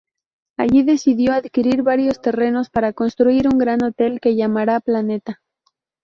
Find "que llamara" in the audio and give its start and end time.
4.19-4.79